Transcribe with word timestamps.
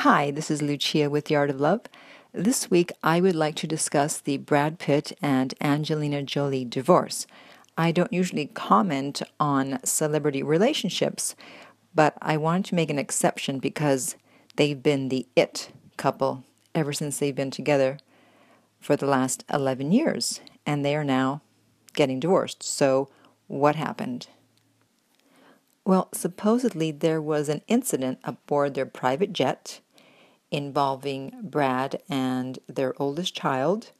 Hi, 0.00 0.30
this 0.30 0.50
is 0.50 0.60
Lucia 0.60 1.08
with 1.08 1.24
The 1.24 1.36
Art 1.36 1.48
of 1.48 1.58
Love. 1.58 1.80
This 2.30 2.70
week 2.70 2.92
I 3.02 3.18
would 3.18 3.34
like 3.34 3.54
to 3.56 3.66
discuss 3.66 4.18
the 4.18 4.36
Brad 4.36 4.78
Pitt 4.78 5.16
and 5.22 5.54
Angelina 5.58 6.22
Jolie 6.22 6.66
divorce. 6.66 7.26
I 7.78 7.92
don't 7.92 8.12
usually 8.12 8.44
comment 8.44 9.22
on 9.40 9.82
celebrity 9.84 10.42
relationships, 10.42 11.34
but 11.94 12.14
I 12.20 12.36
wanted 12.36 12.66
to 12.66 12.74
make 12.74 12.90
an 12.90 12.98
exception 12.98 13.58
because 13.58 14.16
they've 14.56 14.82
been 14.82 15.08
the 15.08 15.26
it 15.34 15.70
couple 15.96 16.44
ever 16.74 16.92
since 16.92 17.18
they've 17.18 17.34
been 17.34 17.50
together 17.50 17.96
for 18.78 18.96
the 18.96 19.06
last 19.06 19.44
11 19.50 19.92
years, 19.92 20.40
and 20.66 20.84
they 20.84 20.94
are 20.94 21.04
now 21.04 21.40
getting 21.94 22.20
divorced. 22.20 22.62
So, 22.62 23.08
what 23.46 23.76
happened? 23.76 24.28
Well, 25.86 26.10
supposedly 26.12 26.90
there 26.90 27.22
was 27.22 27.48
an 27.48 27.62
incident 27.66 28.18
aboard 28.24 28.74
their 28.74 28.84
private 28.84 29.32
jet 29.32 29.80
involving 30.50 31.38
Brad 31.42 32.02
and 32.08 32.58
their 32.68 32.94
oldest 33.00 33.34
child. 33.34 33.90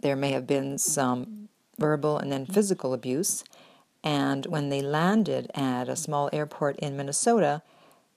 There 0.00 0.16
may 0.16 0.32
have 0.32 0.46
been 0.46 0.78
some 0.78 1.48
verbal 1.78 2.18
and 2.18 2.30
then 2.30 2.46
physical 2.46 2.92
abuse. 2.92 3.44
And 4.02 4.46
when 4.46 4.68
they 4.68 4.82
landed 4.82 5.50
at 5.54 5.88
a 5.88 5.96
small 5.96 6.30
airport 6.32 6.78
in 6.78 6.96
Minnesota, 6.96 7.62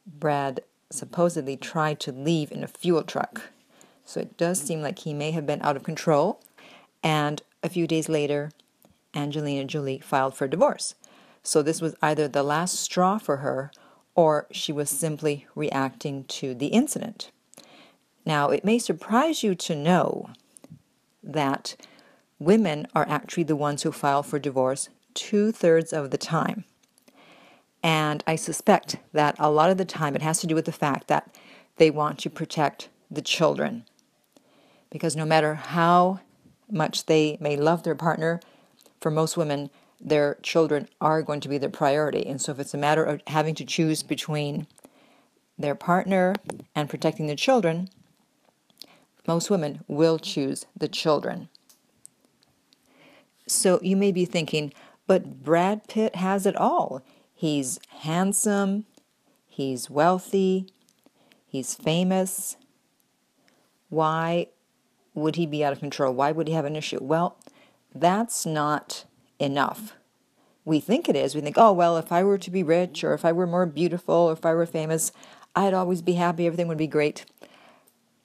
Brad 0.05 0.61
supposedly 0.89 1.57
tried 1.57 1.99
to 2.01 2.11
leave 2.11 2.51
in 2.51 2.63
a 2.63 2.67
fuel 2.67 3.03
truck. 3.03 3.49
So 4.05 4.19
it 4.19 4.37
does 4.37 4.61
seem 4.61 4.81
like 4.81 4.99
he 4.99 5.13
may 5.13 5.31
have 5.31 5.45
been 5.45 5.61
out 5.61 5.75
of 5.75 5.83
control. 5.83 6.41
And 7.01 7.41
a 7.61 7.69
few 7.69 7.87
days 7.87 8.09
later, 8.09 8.51
Angelina 9.15 9.65
Jolie 9.65 9.99
filed 9.99 10.35
for 10.35 10.47
divorce. 10.47 10.95
So 11.41 11.61
this 11.61 11.81
was 11.81 11.95
either 12.01 12.27
the 12.27 12.43
last 12.43 12.75
straw 12.75 13.17
for 13.17 13.37
her 13.37 13.71
or 14.15 14.47
she 14.51 14.71
was 14.71 14.89
simply 14.89 15.47
reacting 15.55 16.23
to 16.25 16.53
the 16.53 16.67
incident. 16.67 17.31
Now, 18.25 18.49
it 18.49 18.63
may 18.63 18.79
surprise 18.79 19.43
you 19.43 19.55
to 19.55 19.75
know 19.75 20.29
that 21.21 21.75
women 22.39 22.87
are 22.95 23.07
actually 23.07 23.43
the 23.43 23.55
ones 23.55 23.83
who 23.83 23.91
file 23.91 24.23
for 24.23 24.39
divorce 24.39 24.89
two 25.13 25.51
thirds 25.51 25.93
of 25.93 26.11
the 26.11 26.17
time. 26.17 26.65
And 27.83 28.23
I 28.25 28.35
suspect 28.35 28.97
that 29.11 29.35
a 29.37 29.51
lot 29.51 29.69
of 29.69 29.77
the 29.77 29.85
time 29.85 30.15
it 30.15 30.21
has 30.21 30.39
to 30.39 30.47
do 30.47 30.55
with 30.55 30.65
the 30.65 30.71
fact 30.71 31.07
that 31.07 31.35
they 31.77 31.91
want 31.91 32.19
to 32.19 32.29
protect 32.29 32.89
the 33.11 33.21
children. 33.21 33.85
Because 34.89 35.15
no 35.15 35.25
matter 35.25 35.55
how 35.55 36.21
much 36.71 37.05
they 37.07 37.37
may 37.41 37.57
love 37.57 37.83
their 37.83 37.95
partner, 37.95 38.39
for 39.01 39.11
most 39.11 39.35
women, 39.35 39.69
their 39.99 40.37
children 40.41 40.87
are 41.01 41.21
going 41.21 41.41
to 41.41 41.49
be 41.49 41.57
their 41.57 41.69
priority. 41.69 42.25
And 42.25 42.41
so, 42.41 42.53
if 42.53 42.59
it's 42.59 42.73
a 42.73 42.77
matter 42.77 43.03
of 43.03 43.21
having 43.27 43.55
to 43.55 43.65
choose 43.65 44.01
between 44.01 44.67
their 45.57 45.75
partner 45.75 46.35
and 46.73 46.89
protecting 46.89 47.27
the 47.27 47.35
children, 47.35 47.89
most 49.27 49.49
women 49.49 49.83
will 49.87 50.19
choose 50.19 50.65
the 50.77 50.87
children. 50.87 51.49
So, 53.47 53.79
you 53.81 53.95
may 53.95 54.11
be 54.11 54.25
thinking, 54.25 54.73
but 55.05 55.43
Brad 55.43 55.87
Pitt 55.87 56.15
has 56.15 56.45
it 56.45 56.55
all. 56.55 57.01
He's 57.33 57.79
handsome, 57.89 58.85
he's 59.47 59.89
wealthy, 59.89 60.67
he's 61.45 61.75
famous. 61.75 62.55
Why 63.89 64.47
would 65.13 65.35
he 65.35 65.45
be 65.45 65.63
out 65.63 65.73
of 65.73 65.79
control? 65.79 66.13
Why 66.13 66.31
would 66.31 66.47
he 66.47 66.53
have 66.53 66.65
an 66.65 66.75
issue? 66.75 66.99
Well, 67.01 67.37
that's 67.93 68.45
not 68.45 69.05
enough. 69.39 69.93
We 70.65 70.79
think 70.79 71.09
it 71.09 71.15
is. 71.15 71.35
We 71.35 71.41
think, 71.41 71.57
oh, 71.57 71.73
well, 71.73 71.97
if 71.97 72.11
I 72.11 72.23
were 72.23 72.37
to 72.37 72.49
be 72.49 72.63
rich 72.63 73.03
or 73.03 73.13
if 73.13 73.25
I 73.25 73.31
were 73.31 73.45
more 73.45 73.65
beautiful 73.65 74.15
or 74.15 74.33
if 74.33 74.45
I 74.45 74.53
were 74.53 74.65
famous, 74.65 75.11
I'd 75.55 75.73
always 75.73 76.01
be 76.01 76.13
happy. 76.13 76.47
Everything 76.47 76.67
would 76.69 76.77
be 76.77 76.87
great. 76.87 77.25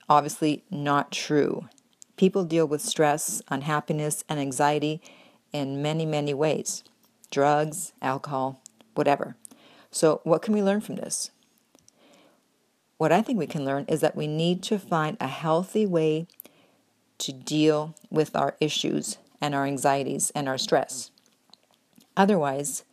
Obviously, 0.09 0.65
not 0.71 1.13
true. 1.13 1.69
People 2.17 2.45
deal 2.45 2.67
with 2.67 2.81
stress, 2.81 3.43
unhappiness, 3.49 4.25
and 4.29 4.41
anxiety 4.41 5.01
in 5.53 5.83
many, 5.83 6.07
many 6.07 6.35
ways 6.35 6.85
drugs, 7.31 7.93
alcohol, 8.01 8.63
whatever. 8.95 9.37
So, 9.91 10.21
what 10.25 10.43
can 10.43 10.55
we 10.55 10.63
learn 10.63 10.81
from 10.81 10.97
this? 10.97 11.31
What 12.97 13.13
I 13.13 13.23
think 13.23 13.39
we 13.39 13.47
can 13.47 13.65
learn 13.65 13.85
is 13.87 14.01
that 14.01 14.17
we 14.17 14.27
need 14.27 14.63
to 14.65 14.79
find 14.79 15.17
a 15.21 15.29
healthy 15.29 15.87
way 15.87 16.27
to 17.19 17.33
deal 17.33 17.95
with 18.11 18.35
our 18.35 18.57
issues 18.61 19.19
and 19.41 19.55
our 19.55 19.67
anxieties 19.67 20.31
and 20.35 20.49
our 20.49 20.59
stress. 20.59 21.11
Otherwise, 22.17 22.85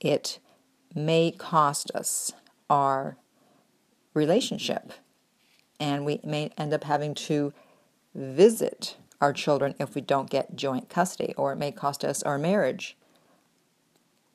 it 0.00 0.38
may 0.94 1.30
cost 1.30 1.90
us 1.94 2.32
our 2.68 3.16
relationship, 4.12 4.92
and 5.78 6.04
we 6.04 6.20
may 6.24 6.50
end 6.56 6.72
up 6.72 6.84
having 6.84 7.14
to 7.14 7.52
visit 8.14 8.96
our 9.20 9.32
children 9.32 9.74
if 9.78 9.94
we 9.94 10.00
don't 10.00 10.30
get 10.30 10.56
joint 10.56 10.88
custody, 10.88 11.34
or 11.36 11.52
it 11.52 11.56
may 11.56 11.72
cost 11.72 12.04
us 12.04 12.22
our 12.22 12.38
marriage 12.38 12.96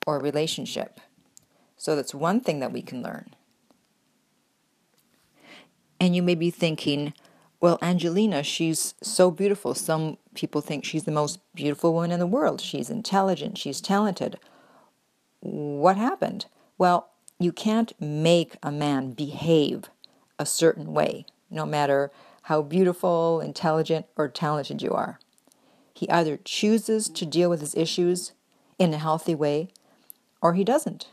or 0.06 0.20
relationship. 0.20 1.00
So 1.78 1.96
that's 1.96 2.14
one 2.14 2.42
thing 2.42 2.60
that 2.60 2.72
we 2.72 2.82
can 2.82 3.02
learn. 3.02 3.32
And 6.00 6.16
you 6.16 6.24
may 6.24 6.36
be 6.36 6.50
thinking, 6.50 7.14
well, 7.60 7.78
Angelina, 7.82 8.42
she's 8.42 8.96
so 9.04 9.30
beautiful. 9.30 9.76
Some 9.76 10.18
people 10.34 10.62
think 10.62 10.84
she's 10.84 11.04
the 11.04 11.12
most 11.12 11.40
beautiful 11.54 11.94
woman 11.94 12.12
in 12.12 12.20
the 12.20 12.28
world. 12.28 12.60
She's 12.60 12.90
intelligent, 12.90 13.58
she's 13.58 13.82
talented. 13.82 14.40
What 15.42 15.98
happened? 15.98 16.48
Well, 16.78 17.10
you 17.40 17.52
can't 17.52 17.94
make 18.00 18.56
a 18.64 18.72
man 18.72 19.12
behave 19.12 19.90
a 20.42 20.46
certain 20.46 20.94
way, 20.94 21.26
no 21.50 21.66
matter 21.66 22.12
how 22.44 22.62
beautiful, 22.62 23.40
intelligent, 23.40 24.08
or 24.18 24.28
talented 24.28 24.82
you 24.82 24.92
are. 24.92 25.20
He 25.94 26.10
either 26.10 26.40
chooses 26.44 27.08
to 27.10 27.26
deal 27.26 27.50
with 27.50 27.62
his 27.62 27.76
issues 27.76 28.32
in 28.80 28.94
a 28.94 28.98
healthy 28.98 29.36
way 29.36 29.70
or 30.42 30.56
he 30.56 30.64
doesn't. 30.64 31.10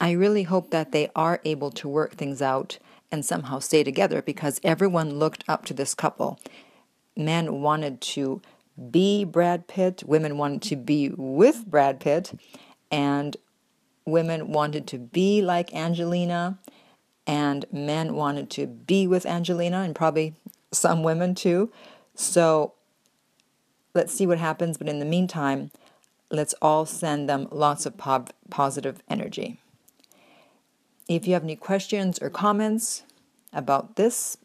I 0.00 0.12
really 0.12 0.44
hope 0.44 0.70
that 0.70 0.92
they 0.92 1.10
are 1.16 1.40
able 1.44 1.70
to 1.72 1.88
work 1.88 2.14
things 2.14 2.40
out 2.40 2.78
and 3.10 3.24
somehow 3.24 3.58
stay 3.58 3.82
together 3.82 4.22
because 4.22 4.60
everyone 4.62 5.18
looked 5.18 5.44
up 5.48 5.64
to 5.66 5.74
this 5.74 5.94
couple. 5.94 6.38
Men 7.16 7.60
wanted 7.60 8.00
to 8.00 8.40
be 8.90 9.24
Brad 9.24 9.66
Pitt, 9.66 10.02
women 10.06 10.36
wanted 10.36 10.62
to 10.62 10.76
be 10.76 11.10
with 11.10 11.66
Brad 11.66 12.00
Pitt, 12.00 12.38
and 12.90 13.36
women 14.04 14.52
wanted 14.52 14.86
to 14.88 14.98
be 14.98 15.42
like 15.42 15.74
Angelina, 15.74 16.58
and 17.26 17.64
men 17.72 18.14
wanted 18.14 18.50
to 18.50 18.66
be 18.66 19.06
with 19.06 19.26
Angelina, 19.26 19.78
and 19.78 19.94
probably 19.94 20.34
some 20.72 21.02
women 21.02 21.34
too. 21.34 21.70
So 22.14 22.74
let's 23.94 24.12
see 24.12 24.26
what 24.26 24.38
happens, 24.38 24.76
but 24.76 24.88
in 24.88 24.98
the 24.98 25.04
meantime, 25.04 25.70
let's 26.30 26.54
all 26.60 26.84
send 26.86 27.28
them 27.28 27.48
lots 27.50 27.86
of 27.86 27.96
positive 28.50 29.02
energy. 29.08 29.60
If 31.08 31.26
you 31.26 31.34
have 31.34 31.44
any 31.44 31.56
questions 31.56 32.18
or 32.20 32.30
comments 32.30 33.04
about 33.52 33.96
this 33.96 34.36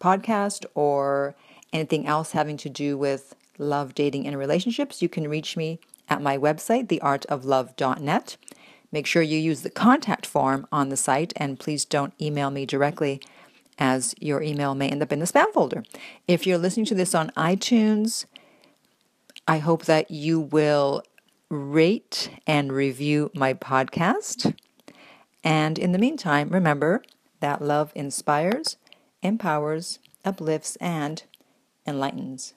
podcast 0.00 0.64
or 0.74 1.34
anything 1.72 2.06
else 2.06 2.32
having 2.32 2.56
to 2.58 2.68
do 2.68 2.96
with 2.98 3.34
love, 3.58 3.94
dating, 3.94 4.26
and 4.26 4.38
relationships, 4.38 5.00
you 5.02 5.08
can 5.08 5.28
reach 5.28 5.56
me 5.56 5.78
at 6.08 6.22
my 6.22 6.36
website, 6.38 6.88
theartoflove.net. 6.88 8.36
Make 8.92 9.06
sure 9.06 9.22
you 9.22 9.38
use 9.38 9.62
the 9.62 9.70
contact 9.70 10.26
form 10.26 10.66
on 10.70 10.88
the 10.88 10.96
site 10.96 11.32
and 11.36 11.58
please 11.58 11.84
don't 11.84 12.14
email 12.20 12.50
me 12.50 12.66
directly 12.66 13.20
as 13.78 14.14
your 14.18 14.42
email 14.42 14.74
may 14.74 14.88
end 14.88 15.02
up 15.02 15.12
in 15.12 15.18
the 15.18 15.26
spam 15.26 15.52
folder. 15.52 15.84
If 16.26 16.46
you're 16.46 16.58
listening 16.58 16.86
to 16.86 16.94
this 16.94 17.14
on 17.14 17.30
iTunes, 17.30 18.24
I 19.46 19.58
hope 19.58 19.84
that 19.84 20.10
you 20.10 20.40
will 20.40 21.02
rate 21.48 22.30
and 22.46 22.72
review 22.72 23.30
my 23.34 23.54
podcast. 23.54 24.54
And 25.44 25.78
in 25.78 25.92
the 25.92 25.98
meantime, 25.98 26.48
remember 26.48 27.02
that 27.40 27.62
love 27.62 27.92
inspires, 27.94 28.76
empowers, 29.22 29.98
uplifts, 30.24 30.76
and 30.76 31.22
enlightens. 31.86 32.54